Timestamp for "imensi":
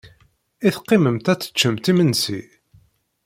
1.91-2.41